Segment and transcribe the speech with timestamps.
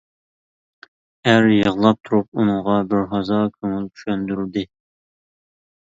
[1.31, 4.69] ئەر يىغلاپ تۇرۇپ ئۇنىڭغا بىر ھازا كۆڭۈل چۈشەندۈردى.